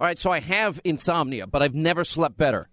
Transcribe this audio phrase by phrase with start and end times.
[0.00, 2.69] All right, so I have insomnia, but I've never slept better.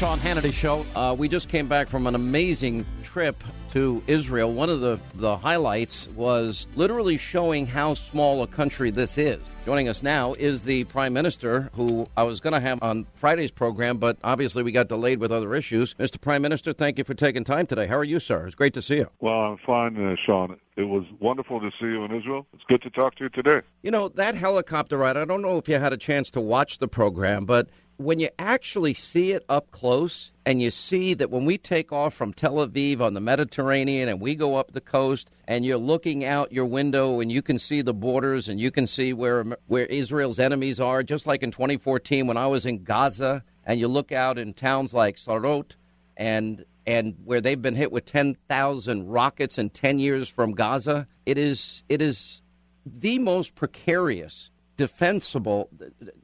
[0.00, 0.86] Sean Hannity Show.
[0.96, 4.50] Uh, we just came back from an amazing trip to Israel.
[4.50, 9.40] One of the, the highlights was literally showing how small a country this is.
[9.66, 13.50] Joining us now is the Prime Minister, who I was going to have on Friday's
[13.50, 15.92] program, but obviously we got delayed with other issues.
[15.94, 16.18] Mr.
[16.18, 17.86] Prime Minister, thank you for taking time today.
[17.86, 18.46] How are you, sir?
[18.46, 19.10] It's great to see you.
[19.20, 20.58] Well, I'm fine, uh, Sean.
[20.76, 22.46] It was wonderful to see you in Israel.
[22.54, 23.60] It's good to talk to you today.
[23.82, 26.78] You know, that helicopter ride, I don't know if you had a chance to watch
[26.78, 27.68] the program, but
[28.00, 32.14] when you actually see it up close and you see that when we take off
[32.14, 36.24] from Tel Aviv on the Mediterranean and we go up the coast and you're looking
[36.24, 39.84] out your window and you can see the borders and you can see where where
[39.84, 44.12] Israel's enemies are just like in 2014 when I was in Gaza and you look
[44.12, 45.72] out in towns like Sderot
[46.16, 51.36] and and where they've been hit with 10,000 rockets in 10 years from Gaza it
[51.36, 52.40] is it is
[52.86, 54.48] the most precarious
[54.80, 55.68] defensible,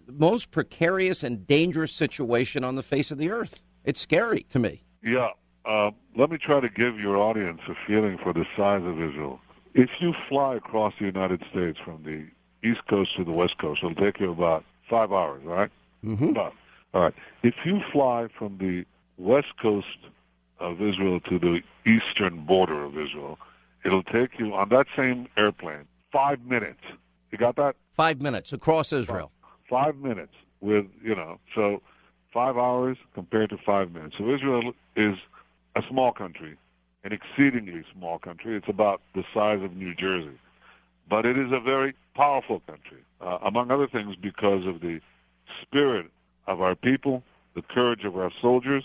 [0.06, 3.60] most precarious and dangerous situation on the face of the earth.
[3.84, 4.82] It's scary to me.
[5.02, 5.28] Yeah.
[5.66, 9.40] Uh, let me try to give your audience a feeling for the size of Israel.
[9.74, 12.24] If you fly across the United States from the
[12.66, 15.70] East Coast to the West Coast, it'll take you about five hours, right?
[16.02, 16.30] Mm-hmm.
[16.30, 16.54] About.
[16.94, 17.14] All right.
[17.42, 18.86] If you fly from the
[19.18, 19.98] West Coast
[20.60, 23.38] of Israel to the eastern border of Israel,
[23.84, 26.80] it'll take you on that same airplane five minutes
[27.30, 27.76] you got that?
[27.90, 29.32] Five minutes across Israel.
[29.68, 31.82] Five, five minutes with, you know, so
[32.32, 34.16] five hours compared to five minutes.
[34.18, 35.16] So Israel is
[35.74, 36.56] a small country,
[37.04, 38.56] an exceedingly small country.
[38.56, 40.38] It's about the size of New Jersey.
[41.08, 45.00] But it is a very powerful country, uh, among other things because of the
[45.62, 46.10] spirit
[46.46, 47.22] of our people,
[47.54, 48.84] the courage of our soldiers,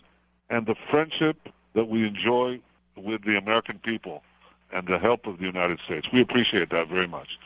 [0.50, 2.60] and the friendship that we enjoy
[2.96, 4.24] with the American people
[4.72, 6.12] and the help of the United States.
[6.12, 7.40] We appreciate that very much.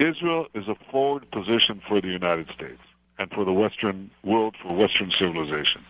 [0.00, 2.80] Israel is a forward position for the United States
[3.18, 5.84] and for the Western world, for Western civilization.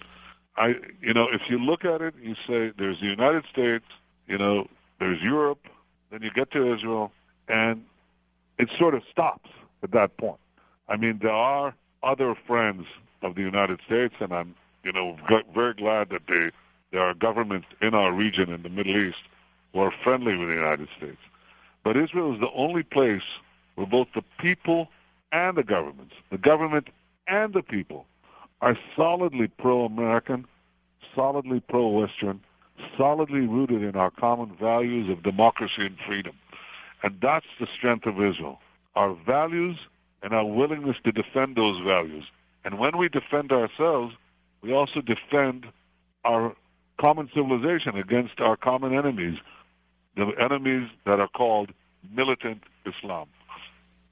[0.57, 3.85] I, you know, if you look at it, you say there's the United States,
[4.27, 4.67] you know,
[4.99, 5.65] there's Europe,
[6.11, 7.13] then you get to Israel,
[7.49, 7.85] and
[8.59, 9.49] it sort of stops
[9.85, 10.41] at that point.
[10.89, 11.73] I mean, there are
[12.03, 12.87] other friends
[13.23, 15.17] of the United States, and I'm, you know,
[15.55, 16.51] very glad that they,
[16.91, 19.23] there are governments in our region in the Middle East
[19.73, 21.21] who are friendly with the United States.
[21.85, 23.23] But Israel is the only place
[23.81, 24.91] where both the people
[25.33, 26.89] and the governments, the government
[27.27, 28.05] and the people,
[28.61, 30.45] are solidly pro-American,
[31.15, 32.41] solidly pro-Western,
[32.99, 36.35] solidly rooted in our common values of democracy and freedom.
[37.03, 38.61] And that's the strength of Israel.
[38.97, 39.79] Our values
[40.23, 42.25] and our willingness to defend those values.
[42.67, 44.15] And when we defend ourselves,
[44.61, 45.65] we also defend
[46.27, 46.55] our
[46.99, 49.39] common civilization against our common enemies,
[50.17, 51.71] the enemies that are called
[52.15, 53.27] militant Islam.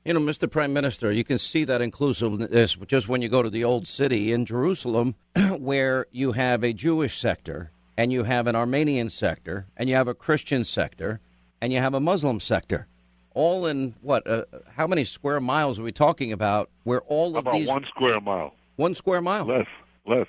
[0.08, 0.50] You know, Mr.
[0.50, 4.32] Prime Minister, you can see that inclusiveness just when you go to the old city
[4.32, 5.16] in Jerusalem,
[5.58, 10.08] where you have a Jewish sector, and you have an Armenian sector, and you have
[10.08, 11.20] a Christian sector,
[11.60, 12.86] and you have a Muslim sector.
[13.34, 14.26] All in what?
[14.26, 14.46] Uh,
[14.76, 16.70] how many square miles are we talking about?
[16.84, 19.66] Where all of about these one square mile, one square mile, less,
[20.06, 20.26] less,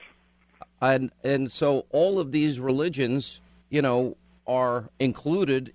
[0.82, 3.40] and and so all of these religions,
[3.70, 5.74] you know, are included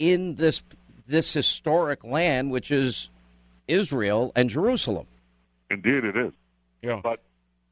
[0.00, 0.60] in this
[1.06, 3.10] this historic land, which is
[3.68, 5.06] Israel and Jerusalem.
[5.70, 6.32] Indeed, it is.
[6.82, 7.00] Yeah.
[7.02, 7.20] But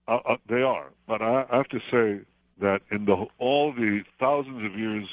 [0.07, 0.87] uh, uh, they are.
[1.07, 2.21] But I have to say
[2.61, 5.09] that in the all the thousands of years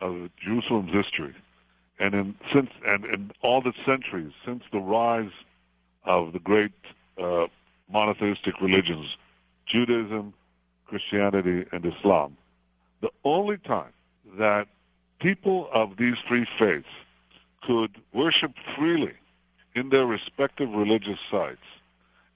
[0.00, 1.34] of Jerusalem's history,
[1.98, 5.30] and in since and in all the centuries since the rise
[6.04, 6.72] of the great
[7.18, 7.46] uh,
[7.90, 9.16] monotheistic religions,
[9.66, 10.34] Judaism,
[10.86, 12.36] Christianity, and Islam,
[13.00, 13.92] the only time
[14.38, 14.68] that
[15.18, 16.88] people of these three faiths
[17.62, 19.14] could worship freely
[19.76, 21.66] in their respective religious sites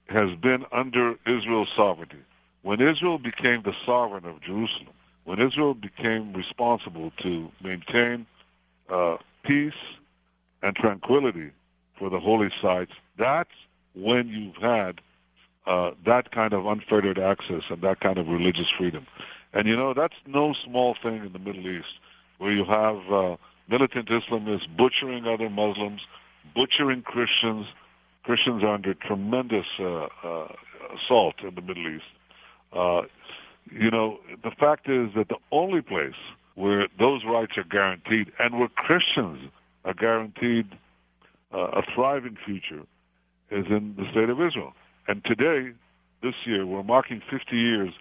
[0.07, 2.19] has been under Israel's sovereignty.
[2.61, 4.93] When Israel became the sovereign of Jerusalem,
[5.23, 8.27] when Israel became responsible to maintain
[8.89, 9.81] uh, peace
[10.61, 11.51] and tranquility
[11.97, 13.51] for the holy sites, that's
[13.95, 15.01] when you've had
[15.65, 19.07] uh, that kind of unfettered access and that kind of religious freedom.
[19.53, 21.99] And you know, that's no small thing in the Middle East,
[22.37, 23.37] where you have uh,
[23.67, 26.01] militant Islamists butchering other Muslims,
[26.55, 27.67] butchering Christians.
[28.23, 30.47] Christians are under tremendous uh, uh,
[30.95, 32.03] assault in the Middle East.
[32.73, 33.01] Uh,
[33.71, 36.15] you know, the fact is that the only place
[36.55, 39.49] where those rights are guaranteed and where Christians
[39.85, 40.67] are guaranteed
[41.53, 42.83] uh, a thriving future
[43.49, 44.73] is in the state of Israel.
[45.07, 45.71] And today,
[46.21, 47.93] this year, we're marking 50 years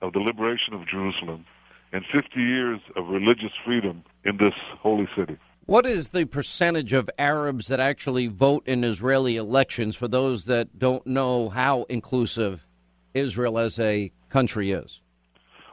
[0.00, 1.46] of the liberation of Jerusalem
[1.92, 5.38] and 50 years of religious freedom in this holy city.
[5.66, 10.78] What is the percentage of Arabs that actually vote in Israeli elections for those that
[10.78, 12.66] don't know how inclusive
[13.14, 15.00] Israel as a country is?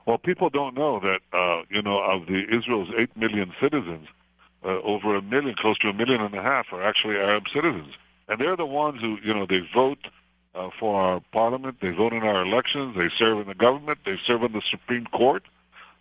[0.06, 4.08] Well, people don't know that, uh, you know, of the Israel's 8 million citizens,
[4.64, 7.94] uh, over a million, close to a million and a half are actually Arab citizens.
[8.28, 10.08] And they're the ones who, you know, they vote
[10.54, 14.18] uh, for our parliament, they vote in our elections, they serve in the government, they
[14.18, 15.44] serve in the Supreme Court.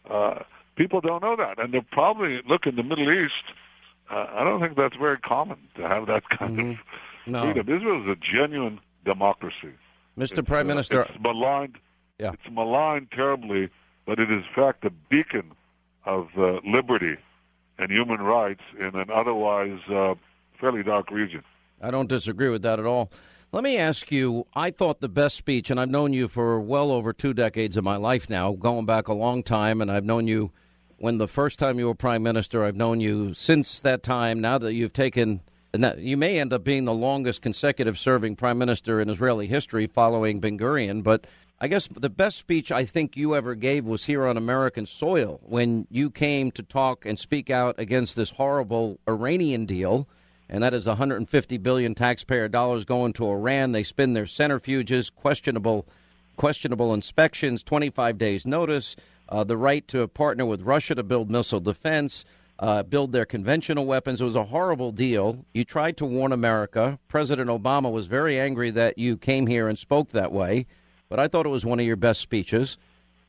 [0.09, 0.41] Uh,
[0.77, 1.59] people don't know that.
[1.59, 3.45] And they're probably, look, in the Middle East,
[4.11, 6.71] uh, I don't think that's very common to have that kind Mhm.
[6.73, 6.79] of
[7.27, 7.43] No.
[7.53, 7.69] freedom.
[7.77, 9.73] Israel is a genuine democracy.
[10.19, 10.39] Mr.
[10.39, 11.79] It's, Prime uh, Minister, it's maligned.
[12.19, 12.33] Yeah.
[12.33, 13.69] It's maligned terribly,
[14.07, 15.53] but it is in fact a beacon
[16.05, 17.17] of uh, liberty
[17.79, 20.15] and human rights in an otherwise uh,
[20.59, 21.45] fairly dark region.
[21.81, 23.13] I don't disagree with that at all.
[23.53, 26.91] Let me ask you I thought the best speech, and I've known you for well
[26.91, 30.27] over two decades of my life now, going back a long time, and I've known
[30.27, 30.51] you
[30.99, 32.65] when the first time you were prime minister.
[32.65, 34.41] I've known you since that time.
[34.41, 35.41] Now that you've taken,
[35.97, 40.41] you may end up being the longest consecutive serving prime minister in Israeli history following
[40.41, 41.03] Ben Gurion.
[41.03, 41.27] But
[41.61, 45.41] I guess the best speech I think you ever gave was here on American soil
[45.43, 50.09] when you came to talk and speak out against this horrible Iranian deal
[50.49, 53.73] and that is 150 billion taxpayer dollars going to Iran.
[53.73, 55.87] They spend their centrifuges, questionable,
[56.37, 58.97] questionable inspections, 25 days notice,
[59.29, 62.25] uh, the right to partner with Russia to build missile defense,
[62.59, 64.21] uh, build their conventional weapons.
[64.21, 65.45] It was a horrible deal.
[65.53, 66.99] You tried to warn America.
[67.09, 70.67] President Obama was very angry that you came here and spoke that way,
[71.09, 72.79] but I thought it was one of your best speeches.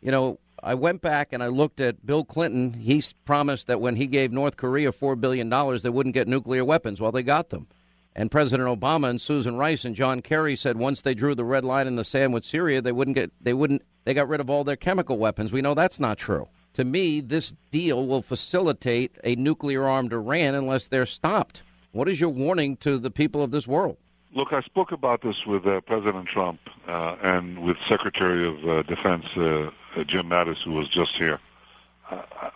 [0.01, 2.73] You know, I went back and I looked at Bill Clinton.
[2.73, 6.99] He promised that when he gave North Korea $4 billion, they wouldn't get nuclear weapons.
[6.99, 7.67] Well, they got them.
[8.15, 11.63] And President Obama and Susan Rice and John Kerry said once they drew the red
[11.63, 14.49] line in the sand with Syria, they wouldn't get, they wouldn't, they got rid of
[14.49, 15.51] all their chemical weapons.
[15.51, 16.49] We know that's not true.
[16.73, 21.61] To me, this deal will facilitate a nuclear armed Iran unless they're stopped.
[21.91, 23.97] What is your warning to the people of this world?
[24.33, 28.83] Look, I spoke about this with uh, President Trump uh, and with Secretary of uh,
[28.83, 31.39] Defense uh, uh, Jim Mattis, who was just here.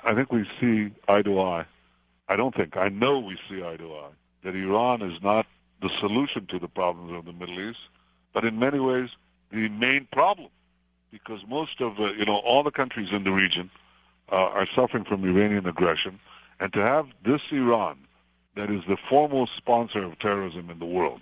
[0.03, 1.65] I think we see eye to eye.
[2.27, 4.09] I don't think, I know we see eye to eye,
[4.43, 5.45] that Iran is not
[5.81, 7.79] the solution to the problems of the Middle East,
[8.33, 9.09] but in many ways
[9.51, 10.49] the main problem,
[11.11, 13.69] because most of, uh, you know, all the countries in the region
[14.31, 16.19] uh, are suffering from Iranian aggression,
[16.59, 17.97] and to have this Iran
[18.55, 21.21] that is the foremost sponsor of terrorism in the world,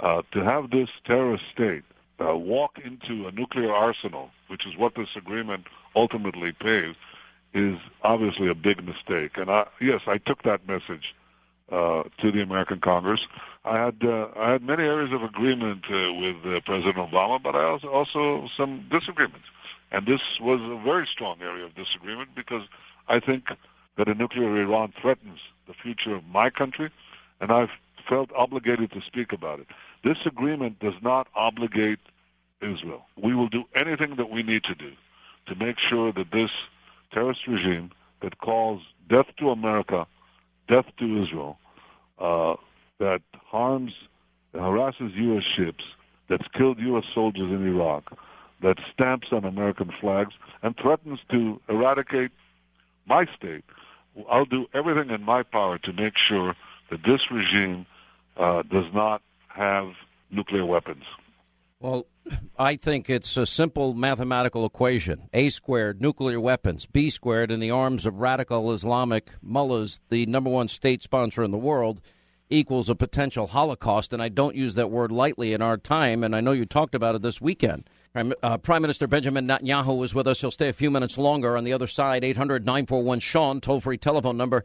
[0.00, 1.84] uh, to have this terrorist state
[2.20, 5.66] uh, walk into a nuclear arsenal, which is what this agreement
[5.96, 6.96] ultimately paves,
[7.54, 9.36] is obviously a big mistake.
[9.36, 11.14] And I, yes, I took that message
[11.70, 13.26] uh, to the American Congress.
[13.64, 17.54] I had uh, I had many areas of agreement uh, with uh, President Obama, but
[17.54, 19.46] I also also some disagreements.
[19.92, 22.62] And this was a very strong area of disagreement because
[23.08, 23.50] I think
[23.96, 26.90] that a nuclear Iran threatens the future of my country,
[27.40, 27.70] and I've
[28.08, 29.66] felt obligated to speak about it.
[30.02, 32.00] This agreement does not obligate
[32.60, 33.06] Israel.
[33.16, 34.92] We will do anything that we need to do
[35.46, 36.50] to make sure that this
[37.12, 40.06] terrorist regime that calls death to America,
[40.68, 41.58] death to Israel,
[42.20, 42.56] uh,
[42.98, 43.92] that harms,
[44.52, 45.44] and harasses U.S.
[45.44, 45.84] ships,
[46.28, 47.04] that's killed U.S.
[47.12, 48.12] soldiers in Iraq,
[48.60, 52.30] that stamps on American flags, and threatens to eradicate
[53.06, 53.64] my state.
[54.28, 56.54] I'll do everything in my power to make sure
[56.90, 57.86] that this regime
[58.36, 59.94] uh, does not have
[60.30, 61.04] nuclear weapons.
[61.80, 62.06] Well,
[62.58, 65.28] I think it's a simple mathematical equation.
[65.32, 70.50] A squared, nuclear weapons, B squared, in the arms of radical Islamic mullahs, the number
[70.50, 72.00] one state sponsor in the world,
[72.50, 74.12] equals a potential Holocaust.
[74.12, 76.94] And I don't use that word lightly in our time, and I know you talked
[76.94, 77.88] about it this weekend.
[78.12, 80.40] Prime, uh, Prime Minister Benjamin Netanyahu is with us.
[80.40, 82.24] He'll stay a few minutes longer on the other side.
[82.24, 84.64] 800 941 Sean, toll free telephone number.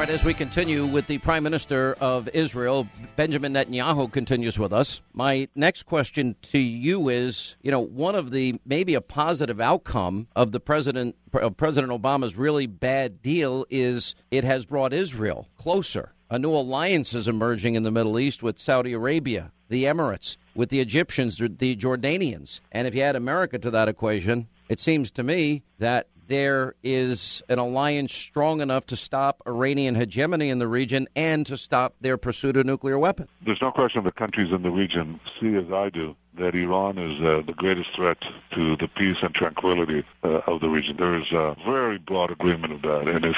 [0.00, 4.72] All right, as we continue with the Prime Minister of Israel, Benjamin Netanyahu continues with
[4.72, 5.02] us.
[5.12, 10.26] My next question to you is, you know, one of the maybe a positive outcome
[10.34, 16.14] of the president of President Obama's really bad deal is it has brought Israel closer.
[16.30, 20.70] A new alliance is emerging in the Middle East with Saudi Arabia, the Emirates, with
[20.70, 22.60] the Egyptians, the Jordanians.
[22.72, 27.42] And if you add America to that equation, it seems to me that there is
[27.48, 32.16] an alliance strong enough to stop Iranian hegemony in the region and to stop their
[32.16, 33.28] pursuit of nuclear weapons.
[33.44, 37.20] There's no question that countries in the region see, as I do, that Iran is
[37.20, 38.18] uh, the greatest threat
[38.52, 40.96] to the peace and tranquility uh, of the region.
[40.96, 43.08] There is a very broad agreement of that.
[43.08, 43.36] And if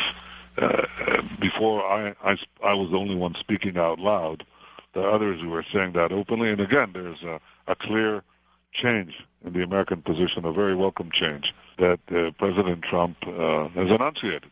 [0.59, 4.45] uh, before I, I, I was the only one speaking out loud,
[4.95, 6.51] are others who are saying that openly.
[6.51, 8.23] And again, there's a, a clear
[8.73, 13.91] change in the American position, a very welcome change that uh, President Trump uh, has
[13.91, 14.51] enunciated.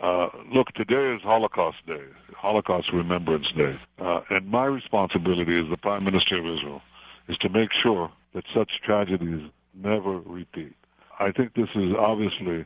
[0.00, 2.02] Uh, look, today is Holocaust Day,
[2.34, 6.80] Holocaust Remembrance Day, uh, and my responsibility as the Prime Minister of Israel
[7.28, 10.74] is to make sure that such tragedies never repeat.
[11.18, 12.64] I think this is obviously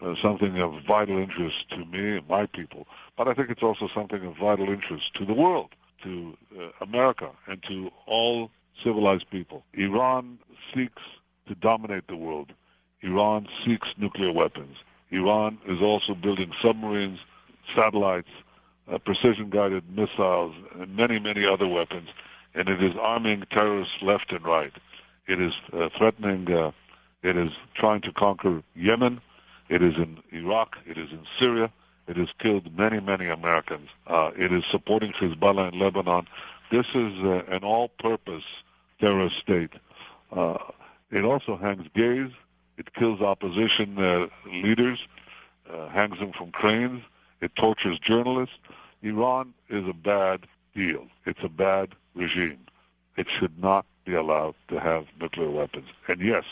[0.00, 3.86] uh, something of vital interest to me and my people, but I think it's also
[3.86, 5.70] something of vital interest to the world,
[6.02, 8.50] to uh, America, and to all
[8.82, 9.64] civilized people.
[9.74, 10.38] Iran
[10.74, 11.02] seeks
[11.48, 12.52] to dominate the world.
[13.02, 14.76] Iran seeks nuclear weapons.
[15.10, 17.18] Iran is also building submarines,
[17.74, 18.30] satellites,
[18.90, 22.08] uh, precision-guided missiles, and many, many other weapons.
[22.54, 24.72] And it is arming terrorists left and right.
[25.26, 26.52] It is uh, threatening.
[26.52, 26.72] Uh,
[27.22, 29.20] it is trying to conquer Yemen.
[29.68, 30.76] It is in Iraq.
[30.86, 31.70] It is in Syria.
[32.08, 33.88] It has killed many, many Americans.
[34.06, 36.26] Uh, it is supporting Hezbollah in Lebanon.
[36.72, 38.44] This is uh, an all-purpose
[38.98, 39.74] terror state.
[40.34, 40.56] Uh,
[41.10, 42.30] it also hangs gays.
[42.78, 44.98] It kills opposition uh, leaders,
[45.70, 47.02] uh, hangs them from cranes.
[47.42, 48.56] It tortures journalists.
[49.02, 51.08] Iran is a bad deal.
[51.26, 52.60] It's a bad regime.
[53.18, 55.88] It should not be allowed to have nuclear weapons.
[56.08, 56.44] And yes,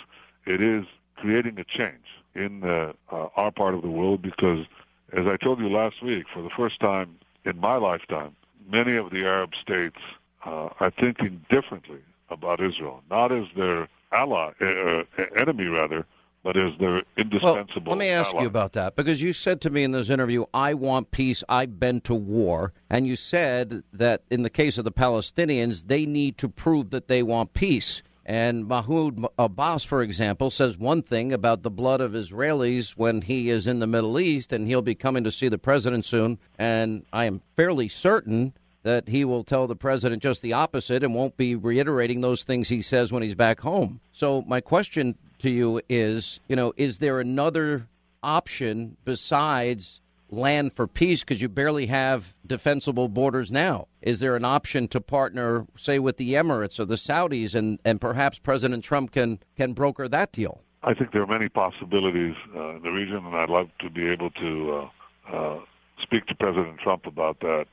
[0.45, 0.85] it is
[1.17, 4.67] creating a change in uh, our part of the world because,
[5.15, 8.37] as I told you last week, for the first time in my lifetime,
[8.71, 9.99] many of the Arab states
[10.45, 12.01] uh, are thinking differently
[12.31, 15.05] about Israel, not as their ally, uh, uh,
[15.37, 16.07] enemy rather,
[16.43, 17.91] but as their indispensable.
[17.91, 18.43] Well, let me ask ally.
[18.43, 21.45] you about that because you said to me in this interview, "I want peace.
[21.49, 26.07] I've been to war," and you said that in the case of the Palestinians, they
[26.07, 28.03] need to prove that they want peace.
[28.25, 33.51] And Mahmoud Abbas, for example, says one thing about the blood of Israelis when he
[33.51, 36.39] is in the Middle East, and he'll be coming to see the president soon.
[36.57, 41.15] And I am fairly certain that he will tell the president just the opposite and
[41.15, 44.01] won't be reiterating those things he says when he's back home.
[44.13, 47.89] So, my question to you is you know, is there another
[48.23, 53.89] option besides land for peace because you barely have defensible borders now?
[54.03, 58.01] Is there an option to partner, say, with the Emirates or the Saudis, and, and
[58.01, 60.63] perhaps President Trump can, can broker that deal?
[60.83, 64.09] I think there are many possibilities uh, in the region, and I'd love to be
[64.09, 64.89] able to
[65.29, 65.59] uh, uh,
[66.01, 67.67] speak to President Trump about that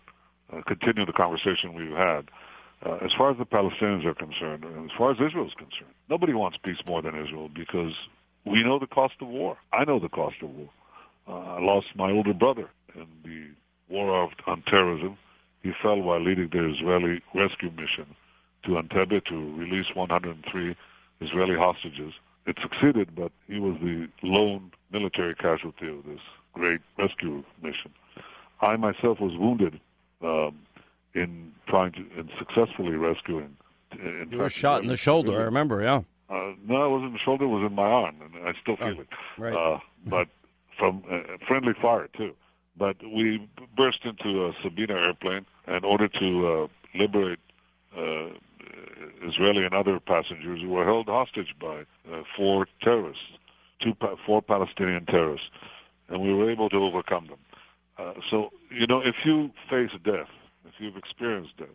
[0.52, 2.30] uh, continue the conversation we've had.
[2.86, 5.94] Uh, as far as the Palestinians are concerned, and as far as Israel is concerned,
[6.10, 7.94] nobody wants peace more than Israel because
[8.46, 9.58] we know the cost of war.
[9.74, 10.70] I know the cost of war.
[11.28, 13.48] Uh, I lost my older brother in the
[13.90, 15.18] war of, on terrorism.
[15.64, 18.06] He fell while leading the Israeli rescue mission
[18.64, 20.76] to Entebbe to release 103
[21.20, 22.14] Israeli hostages.
[22.46, 26.22] It succeeded, but he was the lone military casualty of this
[26.54, 27.92] great rescue mission.
[28.62, 29.80] I myself was wounded
[30.22, 30.60] um,
[31.14, 33.56] in trying to in successfully rescuing.
[33.94, 35.40] In you were shot in the shoulder.
[35.40, 35.82] I remember.
[35.82, 36.02] Yeah.
[36.30, 37.46] Uh, no, it wasn't the shoulder.
[37.46, 39.08] It was in my arm, and I still feel oh, it.
[39.38, 39.54] Right.
[39.54, 40.28] Uh, but
[40.78, 42.36] from uh, friendly fire too.
[42.78, 47.40] But we burst into a Sabena airplane in order to uh, liberate
[47.98, 48.28] uh,
[49.24, 53.24] Israeli and other passengers who were held hostage by uh, four terrorists,
[53.80, 53.96] two
[54.26, 55.50] four Palestinian terrorists,
[56.10, 57.40] and we were able to overcome them.
[57.98, 60.30] Uh, so you know, if you face death,
[60.66, 61.68] if you've experienced death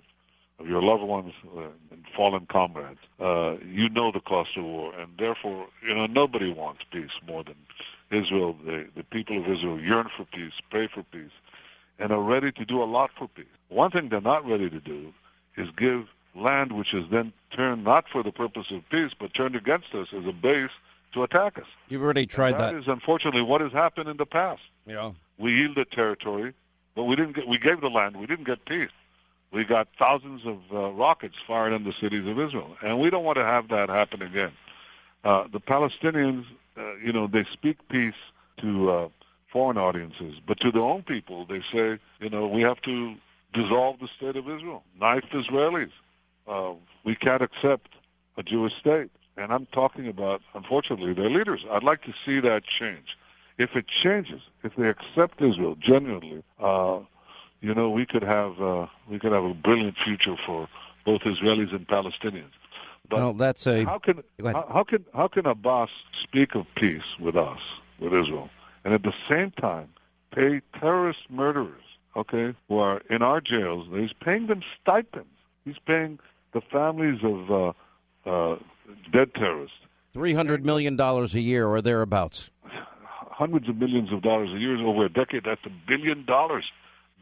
[0.59, 4.95] of your loved ones uh, and fallen comrades, uh, you know the cost of war,
[4.95, 7.57] and therefore, you know, nobody wants peace more than
[8.11, 8.57] Israel.
[8.64, 11.33] The the people of Israel yearn for peace, pray for peace,
[11.99, 13.47] and are ready to do a lot for peace.
[13.69, 15.12] One thing they're not ready to do
[15.57, 19.57] is give land which is then turned not for the purpose of peace, but turned
[19.57, 20.71] against us as a base
[21.12, 21.67] to attack us.
[21.88, 22.73] You've already tried that.
[22.73, 24.62] That is unfortunately what has happened in the past.
[24.87, 25.12] Yeah.
[25.43, 26.55] We yielded territory,
[26.95, 27.49] but we didn't get.
[27.49, 28.17] We gave the land.
[28.17, 28.91] We didn't get peace.
[29.53, 33.25] We got thousands of uh, rockets fired in the cities of Israel, and we don't
[33.25, 34.53] want to have that happen again.
[35.25, 36.45] Uh, the Palestinians,
[36.79, 38.15] uh, you know, they speak peace
[38.59, 39.09] to uh,
[39.53, 43.15] foreign audiences, but to their own people, they say, you know, we have to
[43.53, 45.91] dissolve the state of Israel, knife Israelis.
[46.49, 46.73] Uh,
[47.05, 47.91] we can't accept
[48.37, 49.11] a Jewish state.
[49.37, 51.65] And I'm talking about, unfortunately, their leaders.
[51.71, 53.17] I'd like to see that change.
[53.64, 56.99] If it changes, if they accept Israel genuinely, uh,
[57.61, 60.61] you know, we could have uh, we could have a brilliant future for
[61.09, 62.54] both Israelis and Palestinians.
[63.09, 65.90] But well, that's a how can how, how can how can Abbas
[66.25, 67.61] speak of peace with us,
[68.02, 68.49] with Israel,
[68.85, 69.88] and at the same time
[70.33, 71.85] pay terrorist murderers,
[72.16, 73.87] okay, who are in our jails?
[73.92, 75.28] He's paying them stipends.
[75.64, 76.19] He's paying
[76.52, 77.73] the families of uh,
[78.26, 78.56] uh,
[79.13, 79.76] dead terrorists.
[80.13, 82.50] Three hundred million dollars a year, or thereabouts.
[83.32, 85.45] Hundreds of millions of dollars a year over a decade.
[85.45, 86.64] That's a billion dollars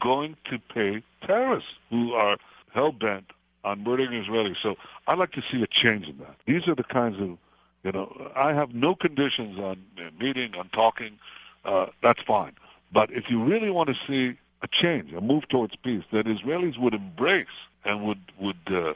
[0.01, 2.37] going to pay terrorists who are
[2.75, 3.27] hell bent
[3.65, 4.57] on murdering Israelis.
[4.63, 6.37] So I'd like to see a change in that.
[6.47, 7.39] These are the kinds of,
[7.85, 9.83] you know, I have no conditions on
[10.19, 11.19] meeting, on talking.
[11.65, 12.53] Uh, that's fine.
[12.93, 16.79] But if you really want to see a change, a move towards peace that Israelis
[16.79, 17.47] would embrace
[17.85, 18.95] and would would uh,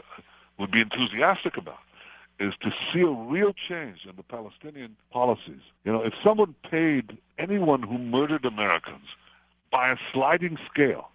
[0.58, 1.78] would be enthusiastic about,
[2.38, 5.60] is to see a real change in the Palestinian policies.
[5.84, 9.06] You know, if someone paid anyone who murdered Americans
[9.70, 11.10] by a sliding scale,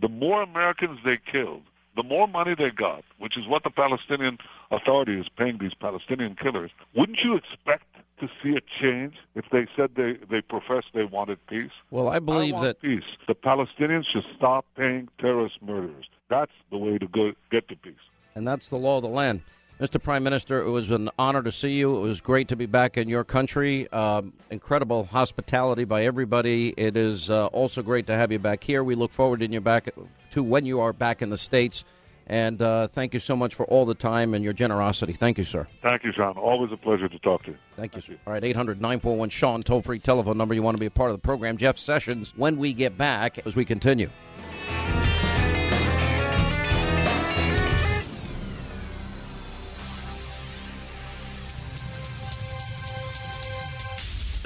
[0.00, 1.62] the more Americans they killed,
[1.96, 4.38] the more money they got, which is what the Palestinian
[4.70, 6.70] Authority is paying these Palestinian killers.
[6.94, 7.84] Wouldn't you expect
[8.20, 11.70] to see a change if they said they, they professed they wanted peace?
[11.90, 13.04] Well, I believe I that peace.
[13.26, 16.08] The Palestinians should stop paying terrorist murderers.
[16.28, 17.94] That's the way to go get to peace.
[18.34, 19.40] And that's the law of the land.
[19.80, 20.02] Mr.
[20.02, 21.96] Prime Minister, it was an honor to see you.
[21.96, 23.88] It was great to be back in your country.
[23.92, 26.74] Um, incredible hospitality by everybody.
[26.76, 28.82] It is uh, also great to have you back here.
[28.82, 29.94] We look forward to you back
[30.32, 31.84] to when you are back in the states.
[32.26, 35.12] And uh, thank you so much for all the time and your generosity.
[35.12, 35.68] Thank you, sir.
[35.80, 36.36] Thank you, Sean.
[36.36, 37.58] Always a pleasure to talk to you.
[37.76, 38.16] Thank you, sir.
[38.26, 40.54] All right, 800 941 Sean, toll free telephone number.
[40.54, 41.56] You want to be a part of the program.
[41.56, 44.10] Jeff Sessions, when we get back, as we continue.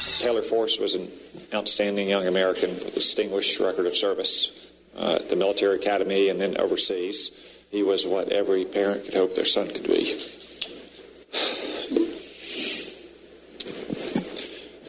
[0.02, 1.08] Taylor Force was an
[1.54, 6.40] outstanding young American with a distinguished record of service uh, at the military academy and
[6.40, 7.64] then overseas.
[7.70, 10.18] He was what every parent could hope their son could be.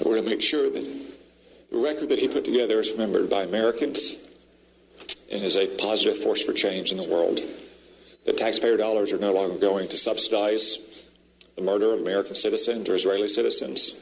[0.03, 1.05] We're going to make sure that
[1.71, 4.15] the record that he put together is remembered by Americans
[5.31, 7.39] and is a positive force for change in the world.
[8.25, 10.77] That taxpayer dollars are no longer going to subsidize
[11.55, 13.93] the murder of American citizens or Israeli citizens,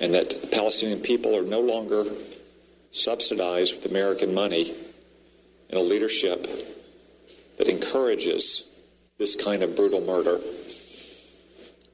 [0.00, 2.04] and that the Palestinian people are no longer
[2.90, 4.74] subsidized with American money
[5.68, 6.46] in a leadership
[7.58, 8.68] that encourages
[9.18, 10.40] this kind of brutal murder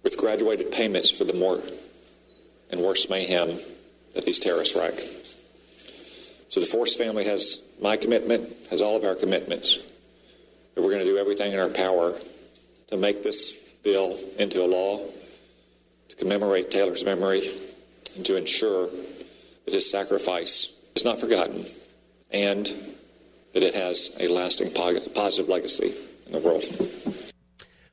[0.03, 1.61] with graduated payments for the more
[2.71, 3.59] and worse mayhem
[4.15, 4.95] that these terrorists wreak.
[6.49, 9.79] So the Force family has my commitment, has all of our commitments,
[10.75, 12.15] that we're going to do everything in our power
[12.89, 15.01] to make this bill into a law,
[16.09, 17.43] to commemorate Taylor's memory,
[18.17, 18.89] and to ensure
[19.65, 21.67] that his sacrifice is not forgotten
[22.31, 22.73] and
[23.53, 25.95] that it has a lasting positive legacy
[26.27, 26.65] in the world.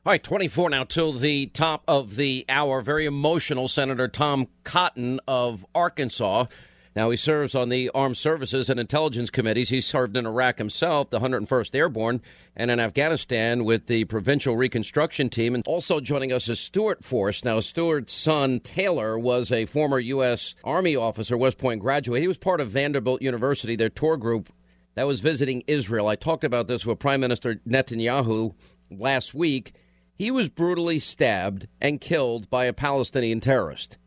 [0.05, 2.81] All right, 24 now till the top of the hour.
[2.81, 3.69] Very emotional.
[3.69, 6.47] Senator Tom Cotton of Arkansas
[6.95, 9.69] Now, he serves on the Armed Services and Intelligence Committees.
[9.69, 12.21] He served in Iraq himself, the 101st Airborne,
[12.55, 15.55] and in Afghanistan with the Provincial Reconstruction Team.
[15.55, 17.43] And also joining us is Stuart Force.
[17.43, 20.53] Now, Stuart's son, Taylor, was a former U.S.
[20.63, 22.21] Army officer, West Point graduate.
[22.21, 24.49] He was part of Vanderbilt University, their tour group
[24.93, 26.07] that was visiting Israel.
[26.07, 28.53] I talked about this with Prime Minister Netanyahu
[28.91, 29.73] last week.
[30.15, 33.97] He was brutally stabbed and killed by a Palestinian terrorist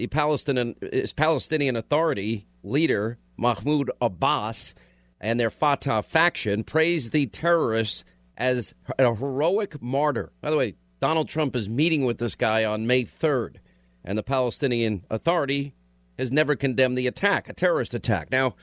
[0.00, 0.74] the Palestinian,
[1.14, 4.74] Palestinian Authority leader, Mahmoud Abbas,
[5.20, 8.02] and their Fatah faction praised the terrorists
[8.38, 10.32] as a heroic martyr.
[10.40, 13.56] By the way, Donald Trump is meeting with this guy on May 3rd,
[14.02, 15.74] and the Palestinian Authority
[16.18, 18.30] has never condemned the attack, a terrorist attack.
[18.30, 18.54] Now,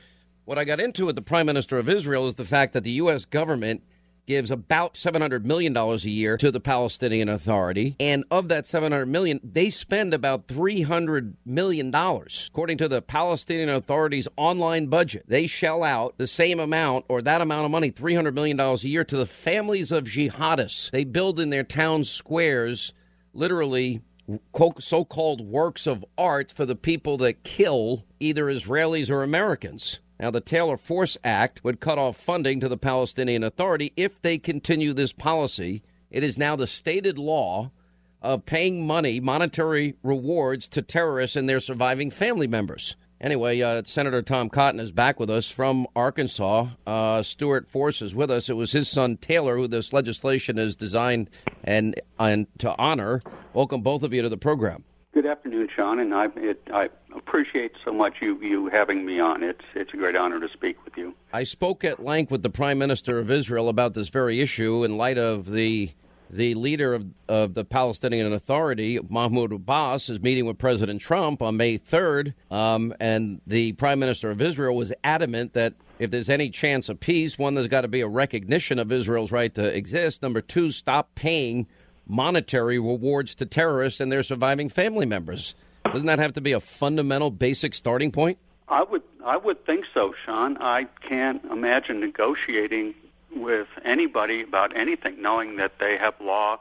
[0.44, 2.90] what I got into with the Prime Minister of Israel is the fact that the
[2.92, 3.24] U.S.
[3.24, 3.84] government
[4.28, 7.96] gives about $700 million a year to the Palestinian Authority.
[7.98, 11.92] And of that 700 million, they spend about $300 million.
[11.94, 17.40] According to the Palestinian Authority's online budget, they shell out the same amount or that
[17.40, 20.90] amount of money, $300 million a year, to the families of jihadists.
[20.90, 22.92] They build in their town squares
[23.32, 24.02] literally
[24.78, 30.00] so called works of art for the people that kill either Israelis or Americans.
[30.20, 34.36] Now, the Taylor Force Act would cut off funding to the Palestinian Authority if they
[34.38, 35.82] continue this policy.
[36.10, 37.70] It is now the stated law
[38.20, 42.96] of paying money, monetary rewards to terrorists and their surviving family members.
[43.20, 46.68] Anyway, uh, Senator Tom Cotton is back with us from Arkansas.
[46.86, 48.48] Uh, Stuart Force is with us.
[48.48, 51.28] It was his son Taylor who this legislation is designed
[51.64, 53.22] and, and to honor.
[53.54, 54.84] Welcome both of you to the program.
[55.14, 59.42] Good afternoon, Sean, and I, it, I appreciate so much you, you having me on.
[59.42, 61.14] It's it's a great honor to speak with you.
[61.32, 64.98] I spoke at length with the Prime Minister of Israel about this very issue in
[64.98, 65.90] light of the
[66.30, 71.56] the leader of, of the Palestinian Authority, Mahmoud Abbas, is meeting with President Trump on
[71.56, 72.34] May 3rd.
[72.50, 77.00] Um, and the Prime Minister of Israel was adamant that if there's any chance of
[77.00, 80.22] peace, one, there's got to be a recognition of Israel's right to exist.
[80.22, 81.66] Number two, stop paying
[82.08, 85.54] monetary rewards to terrorists and their surviving family members.
[85.84, 88.38] Doesn't that have to be a fundamental, basic starting point?
[88.68, 90.56] I would, I would think so, Sean.
[90.58, 92.94] I can't imagine negotiating
[93.34, 96.58] with anybody about anything, knowing that they have law,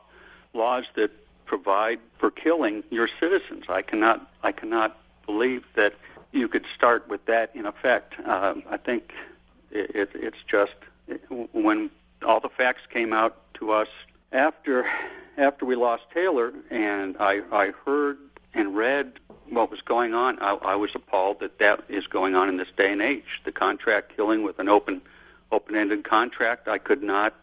[0.53, 1.11] laws that
[1.45, 3.65] provide for killing your citizens.
[3.69, 5.93] I cannot, I cannot believe that
[6.31, 8.15] you could start with that in effect.
[8.25, 9.13] Uh, I think
[9.71, 10.75] it, it, it's just
[11.53, 11.89] when
[12.25, 13.87] all the facts came out to us
[14.31, 14.85] after
[15.37, 18.17] after we lost Taylor, and I, I heard
[18.53, 19.13] and read
[19.49, 22.69] what was going on, I, I was appalled that that is going on in this
[22.75, 23.41] day and age.
[23.45, 25.01] The contract killing with an open,
[25.51, 27.35] open-ended contract, I could not,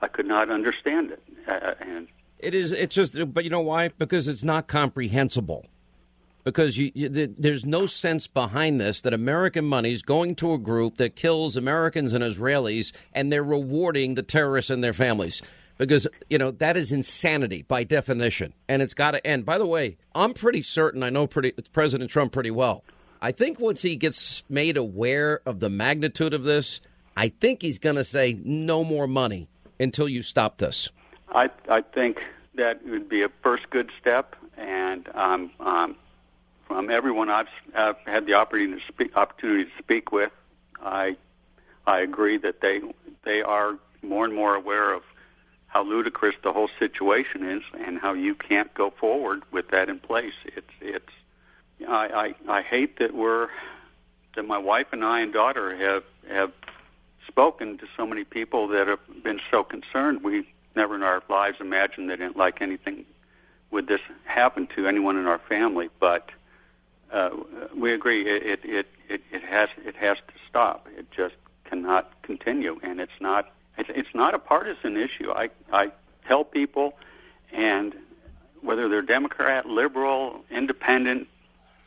[0.00, 1.22] I could not understand it.
[1.46, 2.08] Uh, and
[2.38, 2.72] it is.
[2.72, 3.88] It's just, but you know why?
[3.88, 5.66] Because it's not comprehensible.
[6.42, 10.58] Because you, you, there's no sense behind this that American money is going to a
[10.58, 15.42] group that kills Americans and Israelis, and they're rewarding the terrorists and their families
[15.78, 19.44] because you know that is insanity by definition, and it's got to end.
[19.44, 22.84] By the way, I'm pretty certain I know pretty President Trump pretty well.
[23.20, 26.80] I think once he gets made aware of the magnitude of this,
[27.16, 29.48] I think he's going to say no more money
[29.80, 30.90] until you stop this.
[31.34, 32.22] I I think
[32.54, 35.96] that would be a first good step, and um, um,
[36.66, 40.32] from everyone I've, I've had the opportunity to speak opportunity to speak with,
[40.82, 41.16] I
[41.86, 42.82] I agree that they
[43.24, 45.02] they are more and more aware of
[45.76, 49.98] how ludicrous the whole situation is and how you can't go forward with that in
[49.98, 50.32] place.
[50.46, 51.12] It's it's
[51.86, 53.50] I I, I hate that we're
[54.36, 56.52] that my wife and I and daughter have have
[57.28, 60.22] spoken to so many people that have been so concerned.
[60.24, 63.04] We never in our lives imagined that it, like anything
[63.70, 66.30] would this happen to anyone in our family, but
[67.12, 67.30] uh,
[67.76, 70.88] we agree it, it it it has it has to stop.
[70.96, 71.34] It just
[71.64, 75.30] cannot continue, and it's not it's, it's not a partisan issue.
[75.32, 75.92] I, I
[76.26, 76.94] tell people,
[77.52, 77.94] and
[78.62, 81.28] whether they're Democrat, liberal, independent,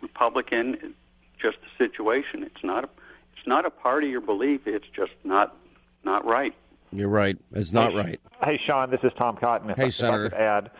[0.01, 0.93] Republican,
[1.37, 2.43] just the situation.
[2.43, 2.89] It's not a,
[3.37, 4.67] it's not a party or belief.
[4.67, 5.55] It's just not
[6.03, 6.53] not right.
[6.91, 7.37] You're right.
[7.53, 8.21] It's not hey, right.
[8.43, 9.69] Hey, Sean, this is Tom Cotton.
[9.69, 10.25] If hey, I, Senator.
[10.25, 10.71] If I could add,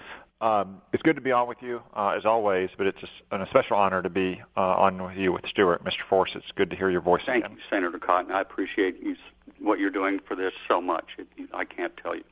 [0.42, 3.42] um, it's good to be on with you uh, as always, but it's a, an,
[3.42, 6.02] a special honor to be uh, on with you with Stuart, Mr.
[6.02, 6.36] Force.
[6.36, 7.58] It's good to hear your voice Thank again.
[7.58, 8.32] you, Senator Cotton.
[8.32, 9.18] I appreciate you
[9.60, 11.06] what you're doing for this so much.
[11.18, 12.24] It, I can't tell you.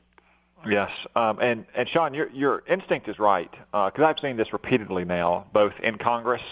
[0.66, 4.52] Yes, um, and and Sean, your your instinct is right because uh, I've seen this
[4.52, 6.42] repeatedly now, both in Congress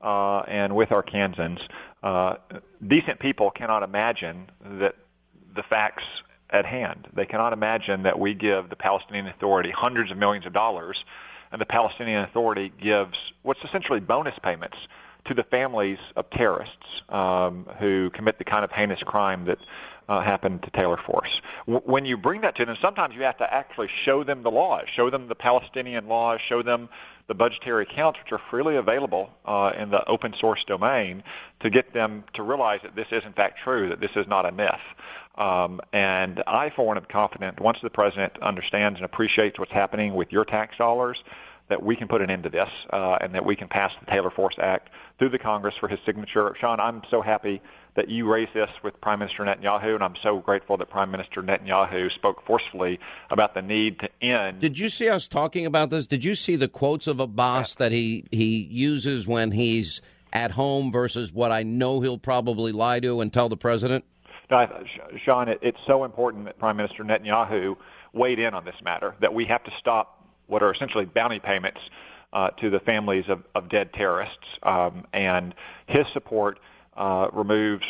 [0.00, 1.60] uh, and with Arkansans.
[2.02, 2.36] Uh,
[2.84, 4.96] decent people cannot imagine that
[5.54, 6.04] the facts
[6.50, 7.08] at hand.
[7.14, 11.04] They cannot imagine that we give the Palestinian Authority hundreds of millions of dollars,
[11.50, 14.76] and the Palestinian Authority gives what's essentially bonus payments
[15.24, 19.58] to the families of terrorists um, who commit the kind of heinous crime that
[20.08, 21.40] uh, happened to Taylor Force.
[21.66, 24.50] W- when you bring that to them, sometimes you have to actually show them the
[24.50, 26.88] laws, show them the Palestinian laws, show them
[27.28, 31.22] the budgetary accounts, which are freely available uh, in the open source domain,
[31.60, 34.44] to get them to realize that this is in fact true, that this is not
[34.44, 34.80] a myth.
[35.36, 40.14] Um, and I, for one, am confident once the president understands and appreciates what's happening
[40.14, 41.22] with your tax dollars,
[41.68, 44.10] that we can put an end to this uh, and that we can pass the
[44.10, 46.54] Taylor Force Act through the Congress for his signature.
[46.58, 47.62] Sean, I'm so happy
[47.94, 51.42] that you raised this with Prime Minister Netanyahu, and I'm so grateful that Prime Minister
[51.42, 52.98] Netanyahu spoke forcefully
[53.30, 54.60] about the need to end.
[54.60, 56.06] Did you see us talking about this?
[56.06, 60.00] Did you see the quotes of Abbas that he, he uses when he's
[60.32, 64.04] at home versus what I know he'll probably lie to and tell the president?
[64.50, 64.84] No,
[65.16, 67.76] Sean, it, it's so important that Prime Minister Netanyahu
[68.14, 71.80] weighed in on this matter, that we have to stop what are essentially bounty payments
[72.32, 74.58] uh, to the families of, of dead terrorists.
[74.62, 75.54] Um, and
[75.86, 76.58] his support
[76.96, 77.84] uh, removes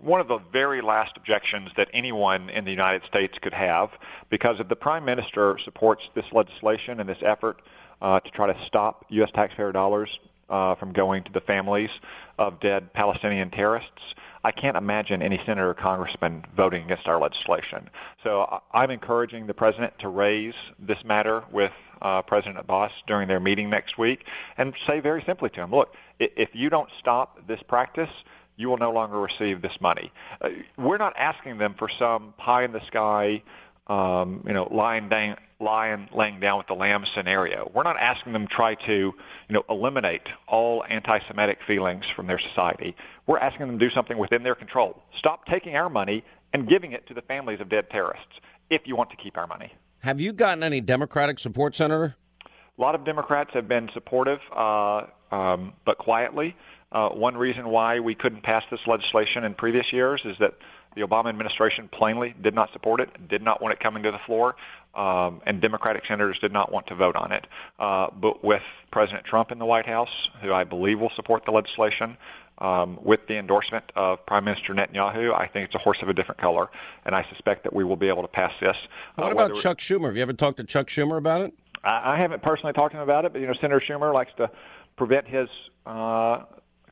[0.00, 3.90] one of the very last objections that anyone in the United States could have,
[4.30, 7.60] because if the Prime Minister supports this legislation and this effort
[8.00, 9.30] uh, to try to stop U.S.
[9.32, 11.90] taxpayer dollars uh, from going to the families
[12.38, 17.90] of dead Palestinian terrorists, I can't imagine any senator or congressman voting against our legislation.
[18.22, 23.40] So I'm encouraging the president to raise this matter with uh, President Abbas during their
[23.40, 27.62] meeting next week and say very simply to him, look, if you don't stop this
[27.62, 28.10] practice,
[28.58, 30.12] you will no longer receive this money.
[30.42, 33.42] Uh, we're not asking them for some pie in the sky,
[33.86, 37.70] um, you know, lying down, lying, laying down with the lamb scenario.
[37.72, 39.14] We're not asking them to try to, you
[39.48, 42.94] know, eliminate all anti-Semitic feelings from their society.
[43.26, 45.02] We're asking them to do something within their control.
[45.14, 48.40] Stop taking our money and giving it to the families of dead terrorists
[48.70, 49.72] if you want to keep our money.
[50.00, 52.16] Have you gotten any Democratic support, Senator?
[52.44, 56.56] A lot of Democrats have been supportive, uh, um, but quietly.
[56.90, 60.54] Uh, one reason why we couldn't pass this legislation in previous years is that
[60.94, 64.18] the Obama administration plainly did not support it, did not want it coming to the
[64.18, 64.56] floor,
[64.94, 67.46] um, and Democratic senators did not want to vote on it.
[67.78, 71.52] Uh, but with President Trump in the White House, who I believe will support the
[71.52, 72.16] legislation,
[72.60, 76.14] um, with the endorsement of Prime Minister Netanyahu, I think it's a horse of a
[76.14, 76.68] different color,
[77.04, 78.76] and I suspect that we will be able to pass this.
[79.16, 80.06] Uh, what about Chuck Schumer?
[80.06, 81.54] Have you ever talked to Chuck Schumer about it?
[81.84, 84.32] I, I haven't personally talked to him about it, but you know, Senator Schumer likes
[84.38, 84.50] to
[84.96, 85.48] prevent his
[85.86, 86.42] uh,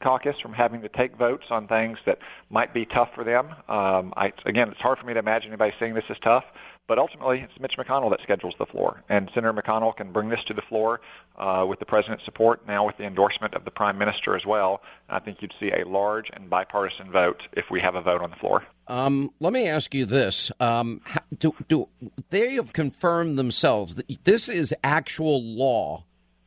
[0.00, 2.18] caucus from having to take votes on things that
[2.50, 3.48] might be tough for them.
[3.68, 6.44] Um, I, again, it's hard for me to imagine anybody seeing this as tough,
[6.87, 10.44] but ultimately it's Mitch McConnell that schedules the floor, and Senator McConnell can bring this
[10.44, 11.00] to the floor
[11.37, 14.82] uh, with the president's support, now with the endorsement of the prime minister as well.
[15.09, 18.30] I think you'd see a large and bipartisan vote if we have a vote on
[18.30, 18.64] the floor.
[18.88, 21.00] Um, let me ask you this: um,
[21.38, 21.88] do, do
[22.30, 26.04] they have confirmed themselves that this is actual law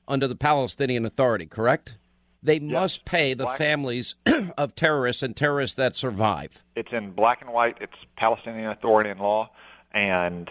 [0.07, 1.45] under the Palestinian Authority?
[1.45, 1.95] Correct?
[2.41, 2.71] They yes.
[2.71, 3.57] must pay the black.
[3.57, 4.15] families
[4.57, 6.63] of terrorists and terrorists that survive.
[6.75, 7.77] It's in black and white.
[7.81, 9.49] It's Palestinian Authority and law,
[9.91, 10.49] and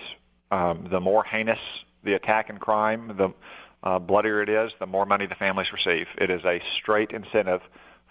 [0.51, 1.61] um, the more heinous
[2.05, 3.31] the attack and crime, the
[3.83, 6.09] uh, bloodier it is, the more money the families receive.
[6.19, 7.63] It is a straight incentive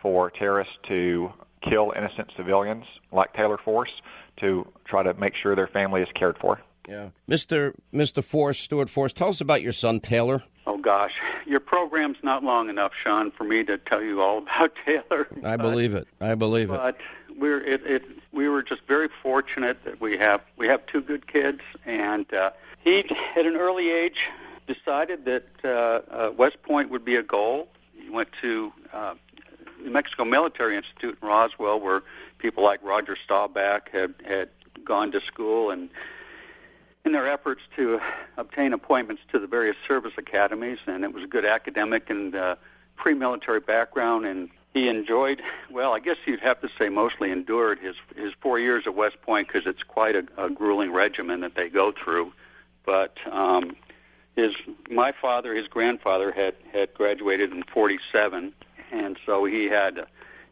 [0.01, 4.01] for terrorists to kill innocent civilians like Taylor Force
[4.37, 6.59] to try to make sure their family is cared for.
[6.87, 7.73] Yeah, Mr.
[7.93, 8.23] Mr.
[8.23, 10.43] Force, Stuart Force, tell us about your son Taylor.
[10.67, 14.73] Oh gosh, your program's not long enough, Sean, for me to tell you all about
[14.85, 15.25] Taylor.
[15.41, 16.09] I but, believe it.
[16.19, 16.97] I believe but it.
[17.29, 18.03] But we're it, it.
[18.33, 22.51] We were just very fortunate that we have we have two good kids, and uh,
[22.83, 22.99] he
[23.37, 24.27] at an early age
[24.67, 25.67] decided that uh,
[26.13, 27.69] uh, West Point would be a goal.
[27.97, 29.15] He went to uh,
[29.81, 32.03] New Mexico Military Institute in Roswell, where
[32.39, 34.49] people like Roger Staubach had had
[34.83, 35.89] gone to school and
[37.07, 37.99] in their efforts to
[38.35, 42.55] obtain appointments to the various service academies, and it was a good academic and uh,
[42.97, 45.41] pre-military background, and he enjoyed,
[45.71, 49.21] well, I guess you'd have to say mostly endured his his four years at West
[49.21, 52.33] Point because it's quite a, a grueling regimen that they go through.
[52.85, 53.77] But um,
[54.35, 54.55] his
[54.89, 58.53] my father, his grandfather had had graduated in '47,
[58.91, 60.05] and so he had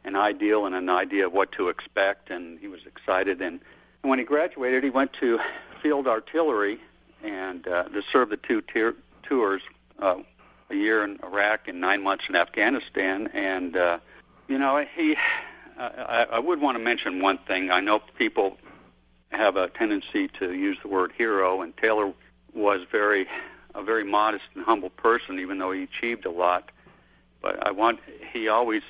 [0.05, 3.41] an ideal and an idea of what to expect, and he was excited.
[3.41, 3.59] And,
[4.01, 5.39] and when he graduated, he went to
[5.85, 6.79] field artillery
[7.23, 9.61] and uh, to serve the two tier- tours,
[9.99, 10.15] uh,
[10.71, 13.29] a year in Iraq and nine months in Afghanistan.
[13.35, 13.99] And uh,
[14.47, 15.15] you know, he,
[15.77, 17.69] I, I would want to mention one thing.
[17.69, 18.57] I know people
[19.29, 22.11] have a tendency to use the word hero, and Taylor
[22.55, 23.27] was very
[23.75, 26.71] a very modest and humble person, even though he achieved a lot.
[27.43, 27.99] But I want
[28.33, 28.81] he always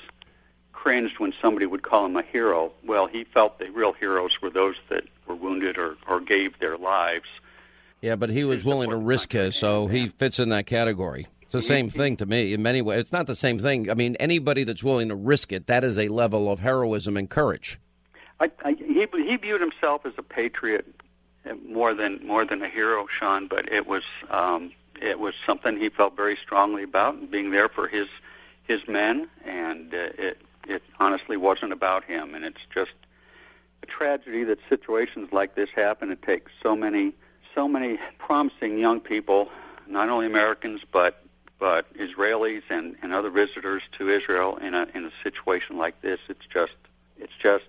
[0.86, 2.72] cringed when somebody would call him a hero.
[2.86, 6.78] Well, he felt the real heroes were those that were wounded or, or gave their
[6.78, 7.26] lives.
[8.02, 11.26] Yeah, but he was willing to risk it, so he fits in that category.
[11.42, 13.00] It's the same thing to me in many ways.
[13.00, 13.90] It's not the same thing.
[13.90, 17.28] I mean, anybody that's willing to risk it, that is a level of heroism and
[17.28, 17.80] courage.
[18.40, 20.86] I, I, he he viewed himself as a patriot
[21.68, 23.48] more than more than a hero, Sean.
[23.48, 24.72] But it was um,
[25.02, 28.08] it was something he felt very strongly about, and being there for his
[28.64, 29.28] his men.
[29.46, 32.36] And uh, it it honestly wasn't about him.
[32.36, 32.94] And it's just
[33.84, 36.12] a tragedy that situations like this happen.
[36.12, 37.14] It takes so many
[37.54, 39.50] so many promising young people,
[39.88, 41.22] not only Americans but
[41.58, 46.20] but Israelis and, and other visitors to Israel in a in a situation like this.
[46.28, 46.74] It's just
[47.18, 47.66] it's just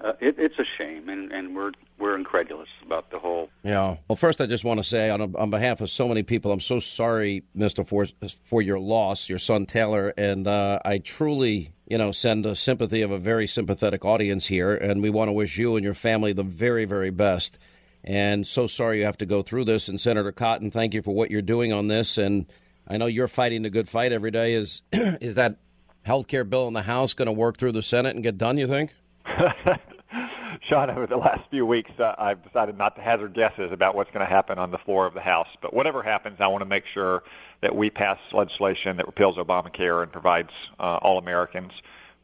[0.00, 3.50] uh, it, it's a shame, and, and we're we're incredulous about the whole.
[3.62, 3.96] Yeah.
[4.08, 6.60] Well, first, I just want to say on on behalf of so many people, I'm
[6.60, 8.06] so sorry, Mister, for
[8.44, 13.02] for your loss, your son Taylor, and uh, I truly, you know, send a sympathy
[13.02, 16.32] of a very sympathetic audience here, and we want to wish you and your family
[16.32, 17.58] the very, very best.
[18.02, 19.88] And so sorry you have to go through this.
[19.88, 22.16] And Senator Cotton, thank you for what you're doing on this.
[22.16, 22.46] And
[22.88, 24.54] I know you're fighting the good fight every day.
[24.54, 25.56] Is is that
[26.02, 28.56] health care bill in the House going to work through the Senate and get done?
[28.56, 28.94] You think?
[30.62, 34.10] Sean, over the last few weeks, uh, I've decided not to hazard guesses about what's
[34.10, 35.48] going to happen on the floor of the House.
[35.60, 37.22] But whatever happens, I want to make sure
[37.60, 41.72] that we pass legislation that repeals Obamacare and provides uh, all Americans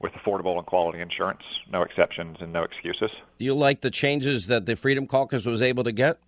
[0.01, 1.43] with affordable and quality insurance,
[1.73, 3.11] no exceptions and no excuses.
[3.39, 6.19] Do you like the changes that the Freedom Caucus was able to get?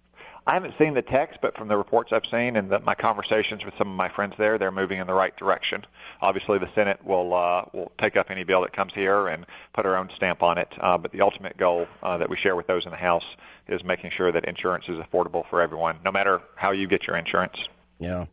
[0.48, 3.66] I haven't seen the text, but from the reports I've seen and the, my conversations
[3.66, 5.84] with some of my friends there, they're moving in the right direction.
[6.22, 9.84] Obviously, the Senate will uh, will take up any bill that comes here and put
[9.84, 10.72] our own stamp on it.
[10.80, 13.26] Uh, but the ultimate goal uh, that we share with those in the House
[13.68, 17.16] is making sure that insurance is affordable for everyone, no matter how you get your
[17.16, 17.68] insurance.
[17.98, 18.24] Yeah.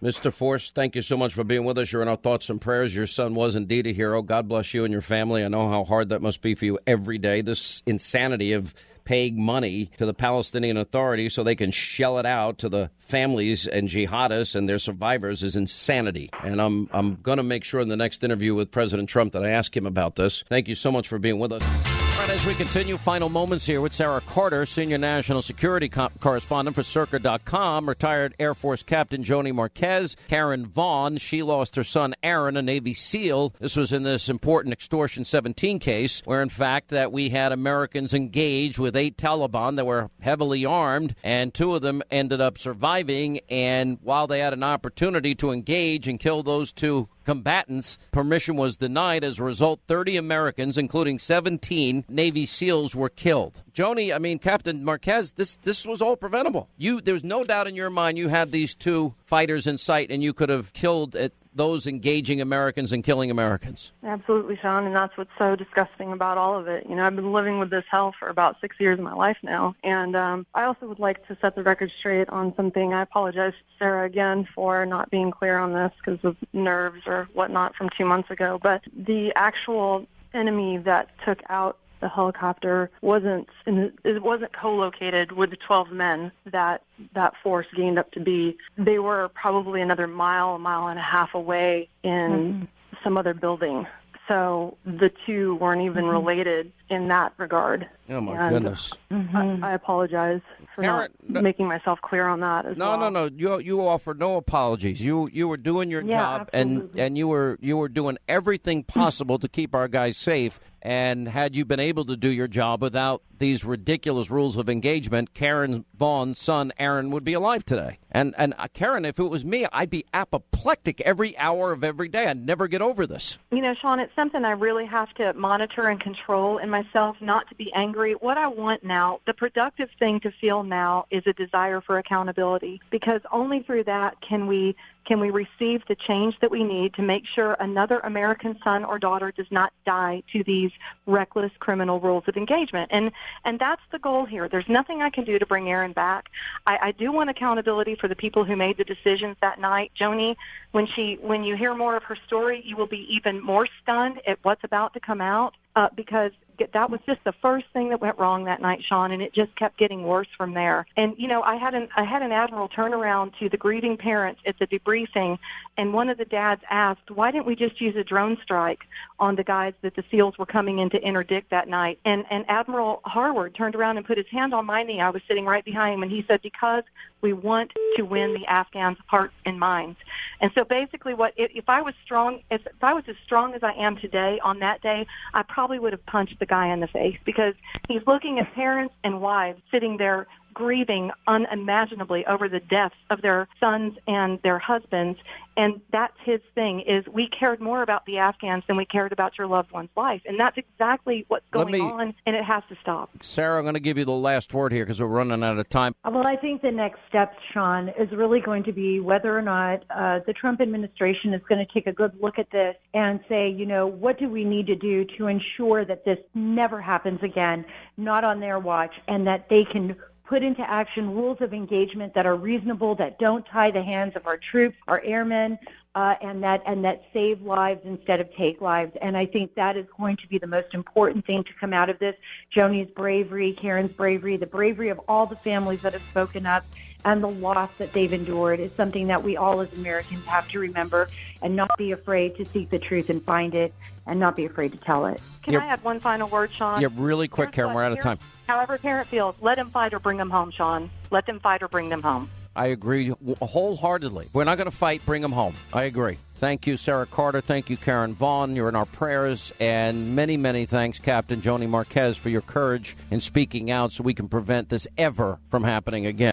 [0.00, 0.32] Mr.
[0.32, 1.90] Force, thank you so much for being with us.
[1.90, 2.94] You're in our thoughts and prayers.
[2.94, 4.22] Your son was indeed a hero.
[4.22, 5.42] God bless you and your family.
[5.42, 7.40] I know how hard that must be for you every day.
[7.40, 8.72] This insanity of
[9.06, 13.66] paying money to the Palestinian Authority so they can shell it out to the families
[13.66, 16.28] and jihadists and their survivors is insanity.
[16.42, 19.42] And I'm I'm going to make sure in the next interview with President Trump that
[19.44, 20.44] I ask him about this.
[20.48, 21.95] Thank you so much for being with us.
[22.26, 26.74] Right, as we continue, final moments here with Sarah Carter, senior national security co- correspondent
[26.74, 31.18] for Circa.com, retired Air Force Captain Joni Marquez, Karen Vaughn.
[31.18, 33.54] She lost her son Aaron, a Navy SEAL.
[33.60, 38.12] This was in this important extortion 17 case, where in fact that we had Americans
[38.12, 43.38] engaged with eight Taliban that were heavily armed, and two of them ended up surviving.
[43.48, 47.98] And while they had an opportunity to engage and kill those two combatants.
[48.12, 49.24] Permission was denied.
[49.24, 53.62] As a result, 30 Americans, including 17 Navy SEALs, were killed.
[53.74, 56.70] Joni, I mean, Captain Marquez, this this was all preventable.
[56.78, 60.22] You, there's no doubt in your mind you had these two fighters in sight, and
[60.22, 63.92] you could have killed it those engaging Americans and killing Americans.
[64.04, 66.86] Absolutely, Sean, and that's what's so disgusting about all of it.
[66.88, 69.38] You know, I've been living with this hell for about six years of my life
[69.42, 72.92] now, and um, I also would like to set the record straight on something.
[72.92, 77.74] I apologize, Sarah, again for not being clear on this because of nerves or whatnot
[77.74, 78.58] from two months ago.
[78.62, 85.50] But the actual enemy that took out the helicopter wasn't in, it wasn't co-located with
[85.50, 86.82] the 12 men that
[87.14, 88.56] that force gained up to be.
[88.76, 92.64] They were probably another mile, a mile and a half away in mm-hmm.
[93.02, 93.86] some other building.
[94.28, 96.12] So the two weren't even mm-hmm.
[96.12, 97.88] related in that regard.
[98.08, 98.92] Oh my and goodness!
[99.10, 99.64] Mm-hmm.
[99.64, 100.40] I, I, apologize
[100.74, 102.66] for Karen, not making myself clear on that.
[102.66, 103.10] As no, well.
[103.10, 103.30] no, no.
[103.36, 105.04] You you offered no apologies.
[105.04, 106.90] You you were doing your yeah, job, absolutely.
[106.90, 110.60] and and you were you were doing everything possible to keep our guys safe.
[110.82, 115.34] And had you been able to do your job without these ridiculous rules of engagement,
[115.34, 117.98] Karen Vaughn's son Aaron would be alive today.
[118.12, 122.08] And and uh, Karen, if it was me, I'd be apoplectic every hour of every
[122.08, 122.26] day.
[122.26, 123.36] I'd never get over this.
[123.50, 127.48] You know, Sean, it's something I really have to monitor and control in myself, not
[127.48, 128.12] to be angry.
[128.12, 132.80] What I want now, the productive thing to feel now, is a desire for accountability,
[132.90, 137.02] because only through that can we can we receive the change that we need to
[137.02, 140.72] make sure another American son or daughter does not die to these
[141.06, 142.88] reckless criminal rules of engagement?
[142.92, 143.12] And
[143.44, 144.48] and that's the goal here.
[144.48, 146.30] There's nothing I can do to bring Aaron back.
[146.66, 149.92] I, I do want accountability for the people who made the decisions that night.
[149.98, 150.34] Joni,
[150.72, 154.20] when she when you hear more of her story, you will be even more stunned
[154.26, 156.32] at what's about to come out uh, because
[156.72, 159.54] that was just the first thing that went wrong that night, Sean, and it just
[159.56, 160.86] kept getting worse from there.
[160.96, 163.96] And you know, I had an I had an admiral turn around to the grieving
[163.96, 165.38] parents at the debriefing,
[165.76, 168.86] and one of the dads asked, "Why didn't we just use a drone strike
[169.18, 172.44] on the guys that the SEALs were coming in to interdict that night?" And and
[172.48, 175.00] Admiral Harward turned around and put his hand on my knee.
[175.00, 176.84] I was sitting right behind him, and he said, "Because
[177.20, 179.98] we want to win the Afghans' hearts and minds."
[180.40, 183.62] And so basically, what if, I was strong, if, if I was as strong as
[183.62, 186.86] I am today on that day, I probably would have punched the guy in the
[186.86, 187.54] face because
[187.88, 193.46] he's looking at parents and wives sitting there grieving unimaginably over the deaths of their
[193.60, 195.18] sons and their husbands.
[195.58, 199.36] And that's his thing is we cared more about the Afghans than we cared about
[199.36, 200.22] your loved one's life.
[200.24, 203.10] And that's exactly what's going me- on and it has to stop.
[203.20, 205.68] Sarah, I'm going to give you the last word here because we're running out of
[205.68, 205.94] time.
[206.06, 209.84] Well, I think the next step, Sean, is really going to be whether or not
[209.90, 213.50] uh, the Trump administration is going to take a good look at this and say,
[213.50, 217.66] you know, what do we need to do to ensure that this never happens again,
[217.98, 219.96] not on their watch, and that they can
[220.26, 224.26] put into action rules of engagement that are reasonable, that don't tie the hands of
[224.26, 225.58] our troops, our airmen,
[225.94, 228.92] uh, and that and that save lives instead of take lives.
[229.00, 231.88] And I think that is going to be the most important thing to come out
[231.88, 232.14] of this.
[232.50, 236.66] Joni's bravery, Karen's bravery, the bravery of all the families that have spoken up,
[237.06, 240.58] and the loss that they've endured is something that we all as Americans have to
[240.58, 241.08] remember
[241.40, 243.72] and not be afraid to seek the truth and find it,
[244.06, 245.20] and not be afraid to tell it.
[245.42, 246.80] Can You're- I add one final word, Sean?
[246.80, 247.74] Yeah, really quick, Karen.
[247.74, 248.18] We're out of time.
[248.48, 250.90] However parent feels, let them fight or bring them home, Sean.
[251.10, 252.28] Let them fight or bring them home.
[252.56, 254.30] I agree wholeheartedly.
[254.32, 255.04] We're not going to fight.
[255.04, 255.54] Bring them home.
[255.72, 256.18] I agree.
[256.36, 257.40] Thank you, Sarah Carter.
[257.40, 258.56] Thank you, Karen Vaughn.
[258.56, 259.52] You're in our prayers.
[259.60, 264.14] And many, many thanks, Captain Joni Marquez, for your courage in speaking out so we
[264.14, 266.32] can prevent this ever from happening again.